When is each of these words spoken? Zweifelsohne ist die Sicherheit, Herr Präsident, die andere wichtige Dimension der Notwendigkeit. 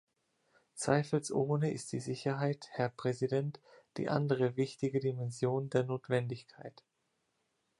Zweifelsohne 0.73 1.71
ist 1.71 1.91
die 1.91 1.99
Sicherheit, 1.99 2.65
Herr 2.71 2.89
Präsident, 2.89 3.59
die 3.97 4.09
andere 4.09 4.57
wichtige 4.57 4.99
Dimension 4.99 5.69
der 5.69 5.83
Notwendigkeit. 5.83 6.83